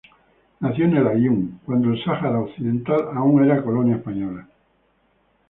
[0.61, 4.47] Nació en El Aaiún, cuando el Sáhara Occidental aún era colonia española.